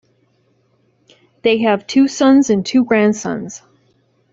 [1.43, 3.61] They have two sons and two grandsons.